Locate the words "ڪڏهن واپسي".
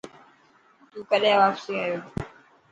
1.09-1.73